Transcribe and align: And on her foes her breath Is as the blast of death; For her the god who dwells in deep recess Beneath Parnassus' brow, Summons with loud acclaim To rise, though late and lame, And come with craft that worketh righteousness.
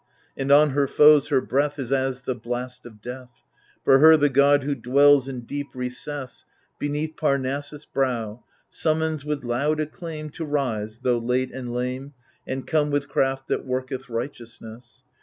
And 0.35 0.51
on 0.51 0.71
her 0.71 0.87
foes 0.87 1.27
her 1.27 1.41
breath 1.41 1.77
Is 1.77 1.91
as 1.91 2.23
the 2.23 2.33
blast 2.33 2.87
of 2.87 3.01
death; 3.01 3.43
For 3.85 3.99
her 3.99 4.17
the 4.17 4.29
god 4.31 4.63
who 4.63 4.73
dwells 4.73 5.27
in 5.27 5.41
deep 5.41 5.67
recess 5.75 6.43
Beneath 6.79 7.15
Parnassus' 7.15 7.85
brow, 7.85 8.43
Summons 8.67 9.23
with 9.23 9.43
loud 9.43 9.79
acclaim 9.79 10.31
To 10.31 10.43
rise, 10.43 10.97
though 11.03 11.19
late 11.19 11.51
and 11.51 11.71
lame, 11.71 12.15
And 12.47 12.65
come 12.65 12.89
with 12.89 13.09
craft 13.09 13.47
that 13.49 13.63
worketh 13.67 14.09
righteousness. 14.09 15.03